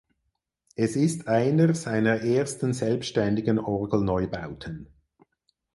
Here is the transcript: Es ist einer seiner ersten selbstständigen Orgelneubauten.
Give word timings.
Es 0.75 0.95
ist 0.95 1.27
einer 1.27 1.75
seiner 1.75 2.21
ersten 2.23 2.73
selbstständigen 2.73 3.59
Orgelneubauten. 3.59 4.87